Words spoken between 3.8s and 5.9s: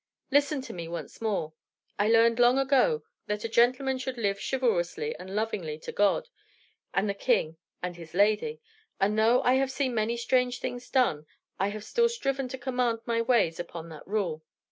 should live chivalrously and lovingly